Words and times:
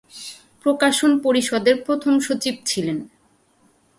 প্রকাশন 0.61 1.11
পরিষদের 1.19 1.75
প্রথম 1.85 2.13
সচিব 2.19 2.55
ছিলেন। 2.65 2.97